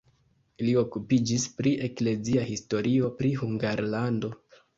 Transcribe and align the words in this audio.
Li 0.61 0.71
okupiĝis 0.81 1.45
pri 1.59 1.73
eklezia 1.89 2.47
historio 2.49 3.13
pri 3.21 3.33
Hungarlando. 3.45 4.35